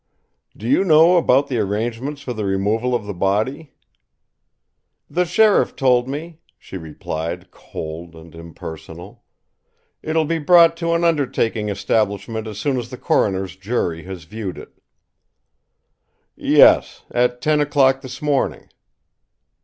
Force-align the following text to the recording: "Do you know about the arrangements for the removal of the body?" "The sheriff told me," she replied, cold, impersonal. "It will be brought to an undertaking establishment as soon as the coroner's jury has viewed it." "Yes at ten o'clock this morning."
"Do 0.57 0.67
you 0.67 0.83
know 0.83 1.17
about 1.17 1.45
the 1.47 1.59
arrangements 1.59 2.23
for 2.23 2.33
the 2.33 2.43
removal 2.43 2.95
of 2.95 3.05
the 3.05 3.13
body?" 3.13 3.75
"The 5.07 5.25
sheriff 5.25 5.75
told 5.75 6.09
me," 6.09 6.39
she 6.57 6.75
replied, 6.75 7.51
cold, 7.51 8.15
impersonal. 8.15 9.23
"It 10.01 10.15
will 10.15 10.25
be 10.25 10.39
brought 10.39 10.75
to 10.77 10.95
an 10.95 11.03
undertaking 11.03 11.69
establishment 11.69 12.47
as 12.47 12.57
soon 12.57 12.77
as 12.77 12.89
the 12.89 12.97
coroner's 12.97 13.55
jury 13.55 14.01
has 14.05 14.23
viewed 14.23 14.57
it." 14.57 14.75
"Yes 16.35 17.03
at 17.11 17.39
ten 17.39 17.61
o'clock 17.61 18.01
this 18.01 18.23
morning." 18.23 18.69